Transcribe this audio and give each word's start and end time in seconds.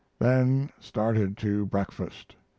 Then 0.17 0.71
started 0.79 1.37
to 1.37 1.67
breakfast. 1.67 2.35